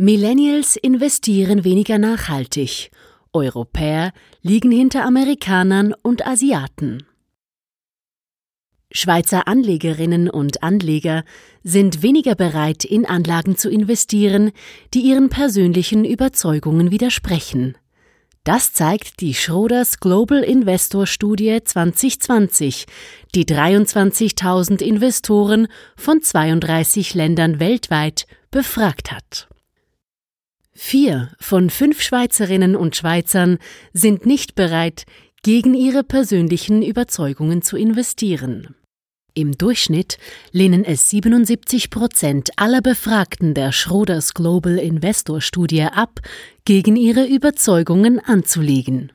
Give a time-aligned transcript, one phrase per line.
[0.00, 2.92] Millennials investieren weniger nachhaltig.
[3.32, 7.02] Europäer liegen hinter Amerikanern und Asiaten.
[8.92, 11.24] Schweizer Anlegerinnen und Anleger
[11.64, 14.52] sind weniger bereit, in Anlagen zu investieren,
[14.94, 17.76] die ihren persönlichen Überzeugungen widersprechen.
[18.44, 22.86] Das zeigt die Schroders Global Investor Studie 2020,
[23.34, 29.48] die 23.000 Investoren von 32 Ländern weltweit befragt hat.
[30.80, 33.58] Vier von fünf Schweizerinnen und Schweizern
[33.92, 35.06] sind nicht bereit,
[35.42, 38.76] gegen ihre persönlichen Überzeugungen zu investieren.
[39.34, 40.18] Im Durchschnitt
[40.52, 46.20] lehnen es 77 Prozent aller Befragten der Schroders Global Investor Studie ab,
[46.64, 49.10] gegen ihre Überzeugungen anzulegen.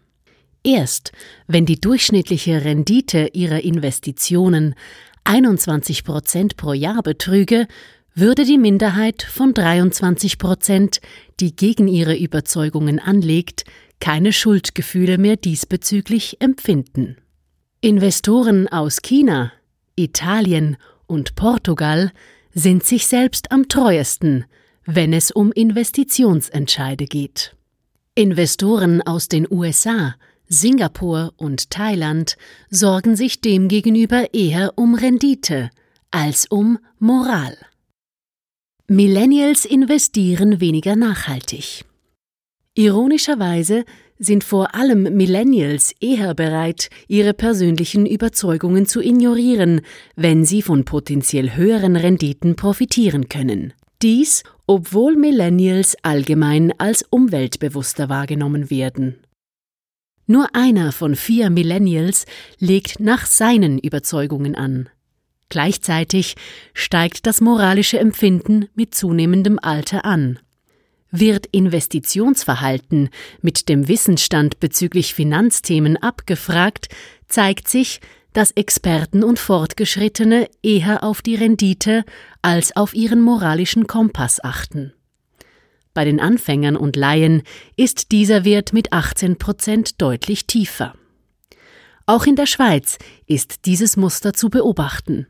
[0.66, 1.13] Erst
[1.48, 4.76] wenn die durchschnittliche Rendite ihrer Investitionen
[5.23, 7.68] 21 Prozent pro Jahr betrüge,
[8.16, 11.02] würde die Minderheit von 23 Prozent,
[11.40, 13.66] die gegen ihre Überzeugungen anlegt,
[13.99, 17.18] keine Schuldgefühle mehr diesbezüglich empfinden.
[17.82, 19.52] Investoren aus China,
[19.96, 22.12] Italien und Portugal
[22.54, 24.46] sind sich selbst am treuesten,
[24.85, 27.55] wenn es um Investitionsentscheide geht.
[28.15, 30.15] Investoren aus den USA,
[30.48, 32.37] Singapur und Thailand
[32.70, 35.71] sorgen sich demgegenüber eher um Rendite
[36.12, 37.57] als um Moral.
[38.94, 41.84] Millennials investieren weniger nachhaltig.
[42.76, 43.86] Ironischerweise
[44.20, 49.82] sind vor allem Millennials eher bereit, ihre persönlichen Überzeugungen zu ignorieren,
[50.16, 53.74] wenn sie von potenziell höheren Renditen profitieren können.
[54.04, 59.16] Dies, obwohl Millennials allgemein als umweltbewusster wahrgenommen werden.
[60.27, 62.27] Nur einer von vier Millennials
[62.60, 64.88] legt nach seinen Überzeugungen an.
[65.53, 66.34] Gleichzeitig
[66.73, 70.40] steigt das moralische Empfinden mit zunehmendem Alter an.
[71.12, 73.09] Wird Investitionsverhalten
[73.44, 76.88] mit dem Wissensstand bezüglich Finanzthemen abgefragt,
[77.28, 78.01] zeigt sich,
[78.34, 82.03] dass Experten und Fortgeschrittene eher auf die Rendite
[82.41, 84.91] als auf ihren moralischen Kompass achten.
[85.94, 87.44] Bei den Anfängern und Laien
[87.75, 90.96] ist dieser Wert mit 18 Prozent deutlich tiefer.
[92.08, 92.97] Auch in der Schweiz
[93.28, 95.28] ist dieses Muster zu beobachten.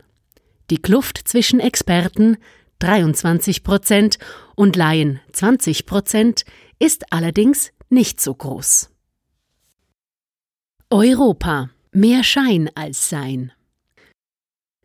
[0.70, 2.36] Die Kluft zwischen Experten
[2.78, 4.18] 23 Prozent
[4.56, 6.44] und Laien 20 Prozent
[6.78, 8.90] ist allerdings nicht so groß.
[10.90, 13.52] Europa mehr Schein als Sein.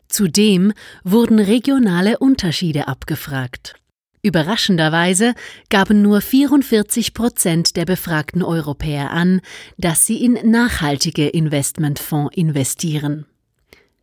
[0.08, 0.72] Zudem
[1.04, 3.74] wurden regionale Unterschiede abgefragt.
[4.22, 5.34] Überraschenderweise
[5.70, 9.40] gaben nur 44 Prozent der befragten Europäer an,
[9.78, 13.26] dass sie in nachhaltige Investmentfonds investieren.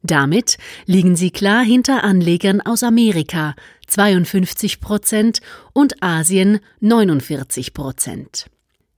[0.04, 3.56] Damit liegen sie klar hinter Anlegern aus Amerika
[3.88, 5.42] 52 Prozent
[5.74, 8.46] und Asien 49 Prozent.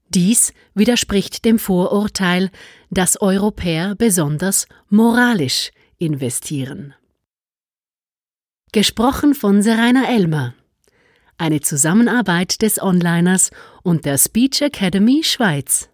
[0.08, 2.50] Dies widerspricht dem Vorurteil,
[2.90, 6.94] dass Europäer besonders moralisch investieren.
[8.72, 10.54] Gesprochen von Seraina Elmer.
[11.38, 13.50] Eine Zusammenarbeit des Onliners
[13.82, 15.88] und der Speech Academy Schweiz.